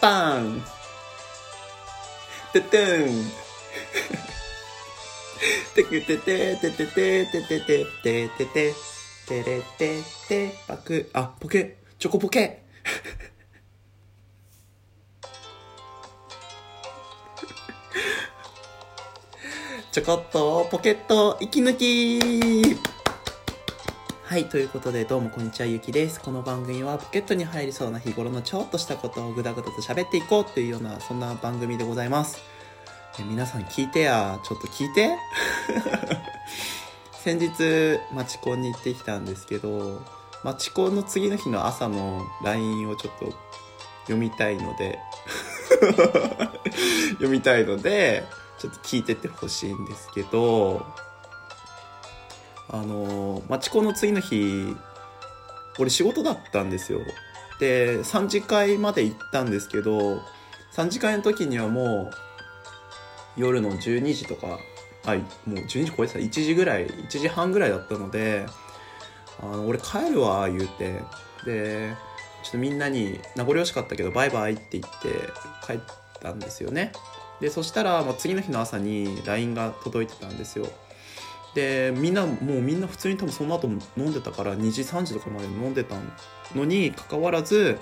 [0.00, 0.62] パン。
[2.52, 3.30] トゥトゥン。
[5.74, 8.74] テクテテテテテテテテテテテテ。
[9.28, 11.10] レテテパク。
[11.12, 11.76] あポケ。
[11.98, 12.62] チョコポケ。
[19.92, 22.95] ちょこっとポケット息抜き。
[24.26, 26.20] はい、ということでどうもこんにちは、ゆきです。
[26.20, 32.40] この番組はポケットに入りそうな日頃のちょっとしたことをぐだぐだと喋っていこうっていうような、そんな番組でございます。
[33.20, 35.16] え皆さん聞いてや、ちょっと聞いて
[37.22, 40.02] 先日、マチコンに行ってきたんですけど、
[40.42, 43.32] マチコンの次の日の朝の LINE をちょっと
[44.06, 44.98] 読みたいので
[47.10, 48.26] 読みたいので、
[48.58, 50.84] ちょっと聞いてってほしいんですけど、
[52.68, 54.74] あの、マチコンの次の日、
[55.78, 57.00] 俺仕事だったんですよ。
[57.60, 60.20] で、3次会まで行ったんですけど、
[60.74, 62.10] 3次会の時にはも
[63.36, 64.58] う、夜の12時とか、
[65.04, 68.46] あ、もう12時超えてた、1時ぐらい、1時半ぐらいだったので、
[69.40, 71.00] あの、俺帰るわ、言うて。
[71.44, 71.94] で、
[72.42, 75.08] ちょっとみんなに名残惜しかったけど、バイバイって言って
[75.66, 75.80] 帰っ
[76.20, 76.92] たんですよね。
[77.40, 80.66] で、そしたら、まあ、次の日の朝に LINE が届いてたんですよ。
[81.56, 85.96] でみんなもうみんな普通に多分その後も飲んでたから2時3時とかまで飲んでた
[86.54, 87.78] のにかかわらず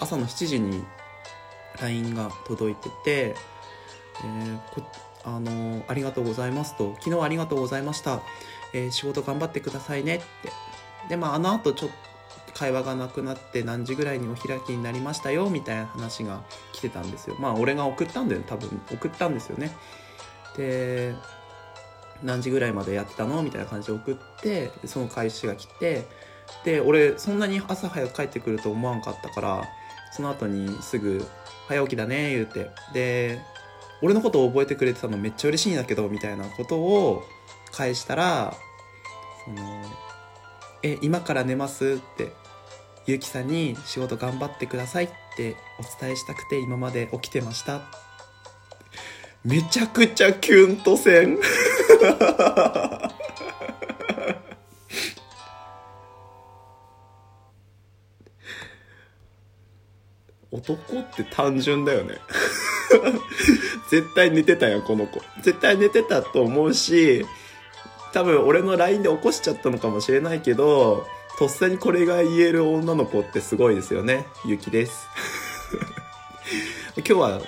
[0.00, 0.82] 朝の7時に
[1.82, 3.34] LINE が届いてて
[4.24, 4.84] 「えー、
[5.24, 8.22] あのありがとうございます」と「昨日ありがとうございました、
[8.72, 10.26] えー、仕事頑張ってくださいね」って。
[11.10, 11.90] でまああの後ちょっ
[12.46, 17.36] と会話がなくなって何時ぐらいにお開きになりましたよみたいな話が来てたんですよ。
[17.38, 18.80] まあ俺が送ったんだよ多分。
[18.90, 19.70] 送ったんですよね。
[20.56, 21.14] で
[22.22, 23.42] 何時ぐらいまでやってたの？
[23.42, 26.06] みたいな感じで送ってその返しが来て
[26.64, 29.64] で俺そんなに朝早く帰ってくると思わんかったから
[30.12, 31.26] その後にすぐ
[31.68, 32.70] 「早起きだね」言うて。
[32.92, 33.40] で
[34.02, 37.22] 俺のことを覚えてくれてたのめっちゃ嬉しいんだけどみたいなことを
[37.70, 38.54] 返したら
[39.44, 39.84] 「その
[40.82, 42.32] え今から寝ます?」って
[43.04, 47.82] ゆうきさんに仕事頑張ってくださいってお伝えしたくて今まで起きてました。
[49.44, 51.38] めちゃくちゃキュンとせん。
[60.50, 62.18] 男って単純だよね。
[63.90, 65.20] 絶対寝てたよこの子。
[65.42, 67.24] 絶対寝てたと思うし
[68.12, 71.06] 多分俺の LINE で起こしちゃったのかもしれないけど
[71.38, 74.26] とっさにこれが言える女の子ってすごいですよね。
[74.44, 75.08] ゆきです。
[76.96, 77.40] 今日は、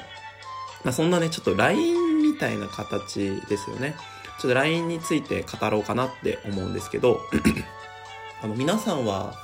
[0.85, 3.97] まあ、そんなねちょっと LINE みたいな形ですよね。
[4.43, 7.21] ちょっと LINE について語ろうかなって思うんですけど
[8.43, 9.35] あの皆さんは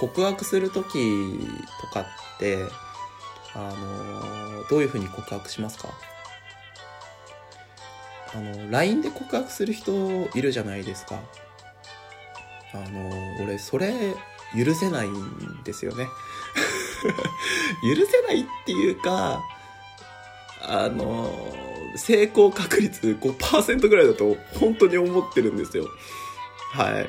[0.00, 1.38] 告白する時
[1.82, 2.64] とかって
[3.54, 5.88] あのどういうふうに告白しますか？
[8.34, 9.92] あの LINE で告白する人
[10.34, 11.20] いるじゃないですか。
[12.72, 14.14] あの俺それ
[14.56, 16.06] 許せないんですよね。
[17.84, 19.42] 許せないっていうか
[20.62, 21.67] あの
[21.98, 25.86] 成功確率5%ぐらいだと本当に思ってるんですよ。
[26.72, 27.08] はい。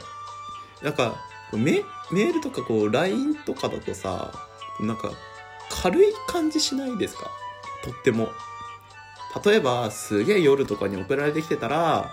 [0.83, 1.16] なんか
[1.53, 4.31] メメールとかこう LINE とかだとさ
[4.79, 5.11] なんか
[5.69, 7.29] 軽い感じしないですか？
[7.83, 8.29] とっても。
[9.45, 12.11] 例えばすげえ夜とかに送られてきてたら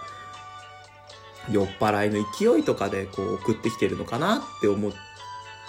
[1.51, 4.93] 酔っ払いの勢いとかでこう送ってきてるのかなって思っ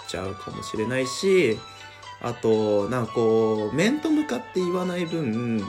[0.08, 1.58] ちゃうかもしれないし
[2.20, 5.64] あとなんかこう面と向かって言わない分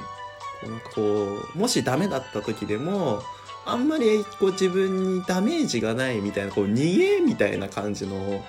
[0.64, 3.22] なんかこうもしダメだった時でも
[3.66, 8.44] あんまりこう自分にダメージがないみたいなこう逃げみたいな感じの、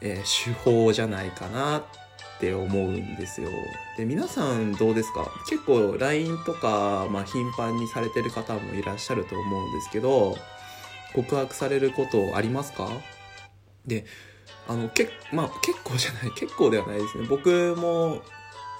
[0.00, 1.84] えー、手法じゃないかなっ
[2.40, 3.50] て思うんですよ。
[3.96, 5.30] で皆さんどうですか？
[5.48, 10.36] 結構 LINE とか、まあ、頻繁にされてる方もいらっしゃると思うんですけど
[11.14, 12.88] 告白されることありますか？
[13.86, 14.04] で
[14.68, 17.26] あのけ、まあ、結構じゃない結構ではないですね。
[17.26, 18.22] 僕も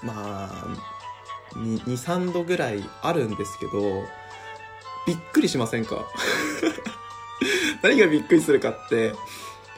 [0.03, 0.98] まあ
[1.55, 3.71] 23度ぐらいあるんですけど
[5.07, 6.05] びっくりしませんか？
[7.81, 8.97] 何がびっくりするかって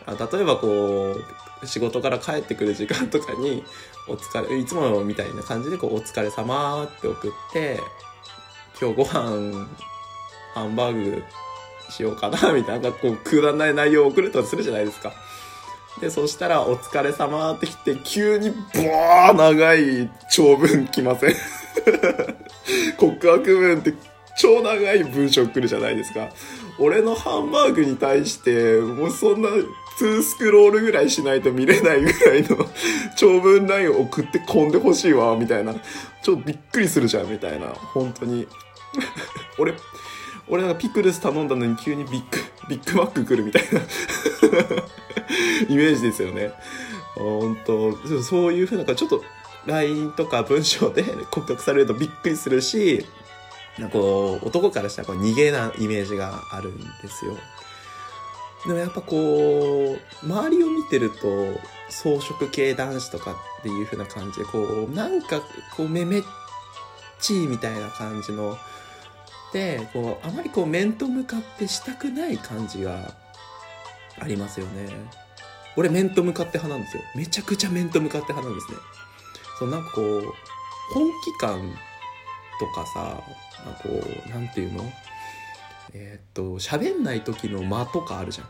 [0.07, 1.15] 例えばこ
[1.61, 3.63] う仕事から帰ってくる時間とかに
[4.07, 7.79] お疲れいつものみたいな感じでこう「お疲れ様って送って
[8.81, 9.67] 「今日ご飯
[10.55, 11.23] ハンバーグ
[11.89, 15.13] しようかな」 みたいなこうくだらない内容を送るとするじゃないですか。
[15.99, 21.35] で、そしたら、お疲れ様って来て、急に、ブワー長い長文来ません？
[22.97, 23.93] 告白文って
[24.37, 26.29] 超長い文章来るじゃないですか。
[26.79, 32.67] 俺のハンバーグに対して、もうそんな2スクロールぐらいしないと見れないぐらいの
[33.17, 35.73] 長文ラインを送って込んでほしいわ、みたいな。
[35.73, 37.67] ちょっとびっくりするじゃん、みたいな。
[37.67, 38.47] 本当に。
[39.57, 39.73] 俺、
[40.47, 42.37] 俺なんかピクルス頼んだのに急にビッグ、
[42.69, 43.79] ビッグマック来るみたいな
[45.69, 46.51] イメージですよね。
[47.15, 49.23] 本当そういうふうな、ちょっと
[49.65, 53.05] LINE とか文章で 告白されるとびっくりするし、
[53.77, 57.37] なんかこう、男からしたらこう逃げのイメージがあるんですよ。
[58.65, 61.27] でもやっぱこう、周りを見てると、
[61.89, 65.41] 草食系男子とかっていう風な感じで、こう、なんか
[65.75, 66.23] こう、めめっ
[67.19, 68.57] ちいみたいな感じの、
[69.53, 73.13] で、こう、あまりこう、面と向かってしたくない感じが
[74.19, 74.89] ありますよね。
[75.75, 77.03] 俺面と向かって派なんですよ。
[77.15, 78.77] めちゃくちゃ面と向かって派なんですね。
[79.61, 80.23] そう、なんかこう、
[80.91, 81.61] 本気感
[82.59, 83.21] とかさ、
[83.63, 84.91] まあ、こう、なんていうの？
[85.93, 88.47] えー、っと、喋んない時の間とかあるじゃん。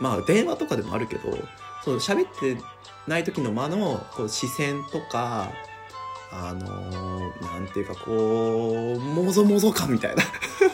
[0.00, 1.38] まあ、電話とかでもあるけど、
[1.84, 2.60] その喋って
[3.06, 5.52] ない時の間のこう視線とか、
[6.32, 10.24] あのー、なんていうかこう、もぞもぞ感みたいな。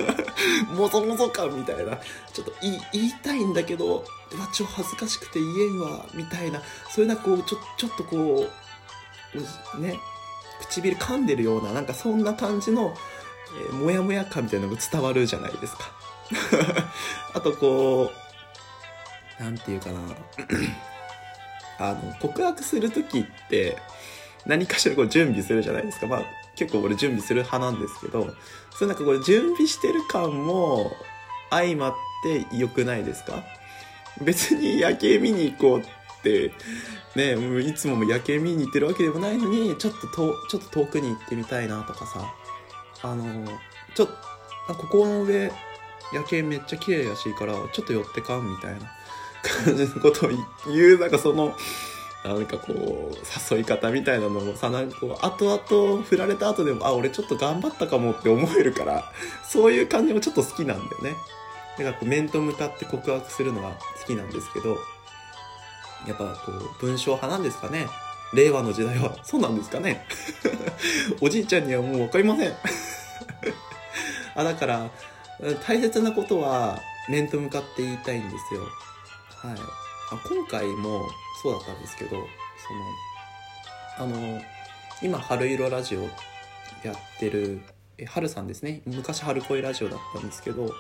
[0.75, 1.99] もぞもぞ感みたいな。
[2.33, 6.63] ちょっと言い言いたいんだけど、うわ、ちょ、恥ずかしくて言えんわ、みたいな。
[6.89, 8.51] そういうな、こう、ちょ、ちょっとこう、
[9.79, 9.99] ね、
[10.61, 12.95] 唇噛んでるような、なんかそんな感じの、
[13.69, 15.91] えー、もやもや感みたいなのが伝わるじゃないですか。
[17.35, 18.11] あとこ
[19.41, 20.01] う、なんていうかな。
[21.79, 23.79] あの、告白する時って、
[24.47, 26.07] 何かしらこう準備するじゃないですか。
[26.07, 26.23] まあ、
[26.57, 28.27] 結構俺準備する派なんですけど、
[28.75, 30.93] それなんかこれ準備してる感も
[31.51, 33.43] 相まって良くないですか？
[34.21, 35.85] 別に夜景見に行こうっ
[36.23, 36.53] て
[37.17, 42.35] ねいつも夜景見に行ってるわけでもないのにちょっととちょっと遠くに行ってみたいなとかさ
[43.03, 43.25] あの
[43.95, 44.09] ちょっ
[44.69, 45.51] とここの上
[46.13, 48.81] 夜景めっちゃ綺麗らしいからちょっと寄ってかんみたいな
[49.65, 50.31] 感じのことを
[50.67, 51.55] 言うなんかその
[52.25, 59.11] なんかこう誘い方みたいなのもさなんかこう後々振られた後でもあ俺ちょっと頑張ったかもって思えるから
[59.49, 61.17] そういう感じもちょっと好きなんだよね。
[61.79, 64.77] だかこう面と向かって告白するのは好きなんですけど
[66.07, 67.87] やっぱこう文章派なんですかね。
[68.33, 69.17] 令和の時代は。
[69.23, 70.07] そうなんですかね。
[71.21, 72.55] おじいちゃんにはもう分かりません。
[74.35, 74.91] あだから
[75.67, 78.63] 大切なことは面と向かって言いたいんですよ。
[78.63, 79.61] はい。
[80.13, 81.09] あ今回も
[81.43, 82.11] そうだったんですけど
[83.97, 84.43] そのあの
[85.03, 86.03] 今春色ラジオ
[86.83, 87.61] やってる
[87.99, 88.83] え春さんですね。
[88.87, 90.73] 昔春恋ラジオだったんですけど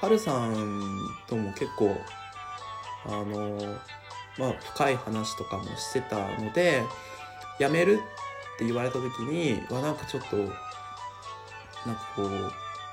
[0.00, 1.96] 春さんとも結構
[3.06, 3.78] あの
[4.38, 6.82] まあ、深い話とかもしてたので
[7.58, 8.00] 辞める
[8.54, 12.28] って言われた時にわなんかちょっとなんかこう、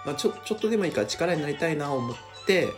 [0.05, 2.73] まあ、ちょちょっとでもいいから力になりたいなと思って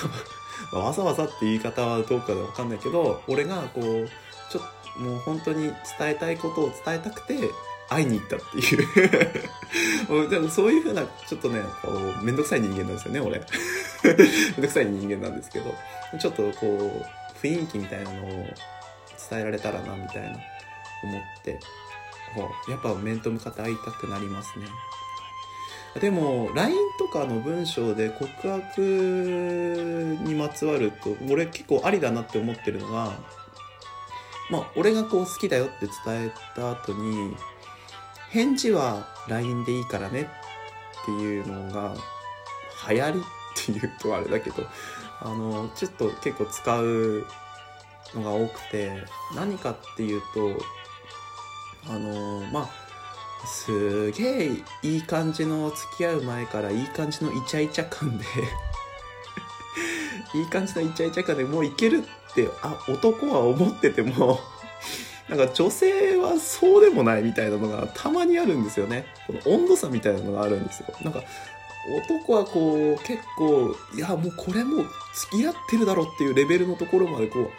[0.72, 4.08] わざわざって言い方はどうかでわかんないけど俺がこう
[4.50, 4.62] ちょっ
[4.94, 7.50] ともう本当に伝えたいことを伝えたくて
[7.88, 13.40] 会いに行ったっていう でもそういうふうなちょっとねこうめんどくさい人間なんですよね俺。
[14.04, 14.16] めん
[14.62, 15.74] どくさい人間なんですけど。
[16.18, 18.28] ちょっとこう雰囲気みたいなのを
[19.30, 21.60] 伝えられたらなみたいな思って
[22.68, 24.66] やっぱ面と向かって会いたくなりますね。
[26.00, 28.80] でも LINE とかの文章で告白
[30.24, 33.12] にまつわると俺結構ありだなって思ってるのが
[34.50, 37.36] まあ俺がこう好きだよって伝えた後に
[38.30, 40.22] 返事は LINE でいいからね
[41.02, 41.94] っていうのが
[42.90, 43.22] 流行りっ
[43.64, 44.64] ていうとあれだけど
[45.20, 47.26] あのちょっと結構使う
[48.14, 48.90] のが多くて
[49.34, 50.52] 何かっていうと
[51.88, 52.70] あのまあ
[53.46, 54.50] すげえ
[54.82, 58.24] いい感じの付き合う前からいい感じのイチャイチャ感で
[60.34, 62.02] いい感じのイチャイチャ感でもういけるっ
[62.34, 64.40] てあ男は思ってても
[65.28, 69.06] なんか女性はそうでもないみたいなのがたまにあるんですよね。
[69.26, 70.86] この温度差みたいなのがあるんですよ。
[71.02, 71.22] なんか
[71.88, 77.50] 男はこう結構いやもうこれも付き合ってるだろっていうレベルのところまでこ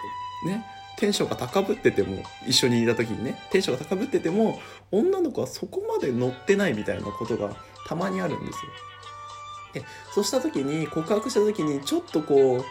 [0.44, 0.65] うね
[0.98, 4.60] テンションが高ぶってても一緒にいた時にねテンションが高ぶってても
[4.91, 7.55] 女の子はそこまで乗ってないみたいなことが
[7.88, 8.72] たまにあるんですよ。
[9.74, 12.65] でそうした時に告白した時にちょっとこう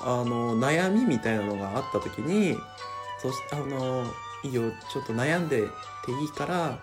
[0.00, 2.56] あの悩みみたいなのがあった時に
[3.20, 4.06] そしあの
[4.44, 5.66] いいよちょっと悩んで
[6.04, 6.78] ていいから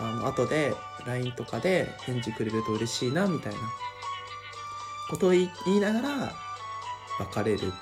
[0.00, 0.74] あの後で
[1.06, 3.58] LINE とかで返事くれると嬉しいなみたいな。
[5.08, 6.32] ことを言いながら
[7.18, 7.72] 別れる。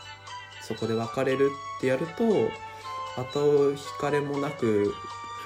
[0.63, 2.25] そこで別れるってやると
[3.21, 4.93] 後引かれもなく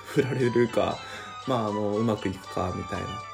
[0.07, 0.99] 振られるか
[1.47, 3.30] まああのうまくいくかみたいな。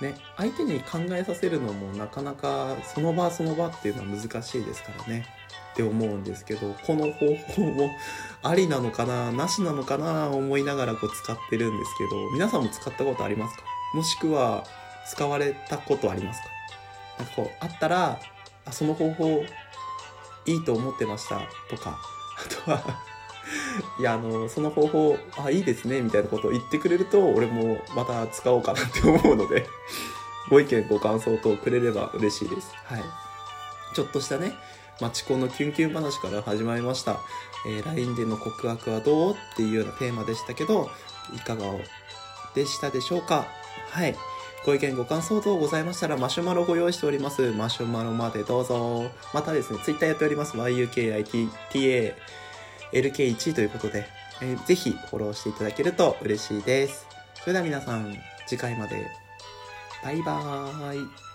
[0.00, 5.26] ね、相手に考えさせるのもなかなかその場その場っていうのは難しいですからね。
[5.72, 7.90] って思うんですけどこの方法も
[8.44, 13.62] ありなのかななしなのかな思いながらこう使ってるんですけど皆さんも使ったことありますか？
[13.92, 14.64] もしくは
[15.10, 16.48] 使われたことありますか？
[17.18, 18.20] なんかこうあったら
[18.66, 19.44] あその方法
[20.46, 21.98] いいと思ってましたとか
[22.38, 22.82] あとは
[23.98, 29.66] いやあのその方法あいいですねみたいなことを言ってくれると俺もまた使おうかなって思うので
[30.50, 32.70] ご意見ご感想等くれれば嬉しいです。
[32.84, 33.04] はい。
[33.94, 34.54] ちょっとしたね
[35.00, 37.18] マチコのキュンキュン話から始まりました、
[37.66, 40.90] えー LINE での告白はどうっていうようなテーマでしたけど
[41.34, 41.64] いかが
[42.54, 43.46] でしたでしょうか？
[43.90, 44.16] はい。
[44.64, 47.52] ご意見ご感想等ございましたらマシュマロご用意しております。
[47.52, 49.10] マシュマロまでどうぞ。
[49.34, 50.56] またですねツイッターやっております。
[50.56, 52.14] Yukitta
[52.94, 54.06] LK1 ということで、
[54.40, 57.06] えーぜひフォローしていただけると嬉しいです。
[57.34, 59.06] それでは皆さん次回まで。
[60.02, 61.33] バイバーイ。